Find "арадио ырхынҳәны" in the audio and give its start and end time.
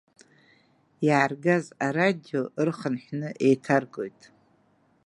1.85-3.29